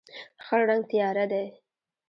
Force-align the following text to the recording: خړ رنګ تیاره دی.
خړ 0.45 0.59
رنګ 0.69 0.83
تیاره 0.91 1.25
دی. 1.31 1.45